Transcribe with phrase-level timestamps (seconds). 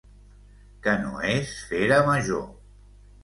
[0.87, 2.43] Que no es fera major.